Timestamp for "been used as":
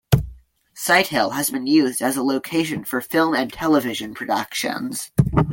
1.51-2.17